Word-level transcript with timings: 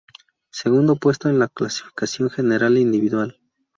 Segundo 0.49 0.95
puesto 0.95 1.29
en 1.29 1.37
la 1.37 1.47
Clasificación 1.47 2.31
General 2.31 2.75
Individual. 2.75 3.37